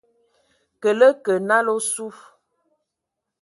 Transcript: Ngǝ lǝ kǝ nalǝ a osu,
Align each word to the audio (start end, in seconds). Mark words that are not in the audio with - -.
Ngǝ 0.77 0.91
lǝ 0.99 1.07
kǝ 1.23 1.33
nalǝ 1.47 1.73
a 1.75 1.77
osu, 1.77 2.07